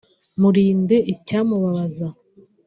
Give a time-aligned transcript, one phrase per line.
[0.41, 2.07] murinde icyamubabaza